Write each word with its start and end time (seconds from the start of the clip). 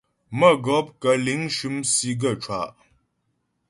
Mə́gɔp 0.39 0.87
kə̂ 1.01 1.13
liŋ 1.25 1.41
shʉm 1.55 1.75
sì 1.93 2.09
gaə́ 2.21 2.35
cwâ'a. 2.43 2.67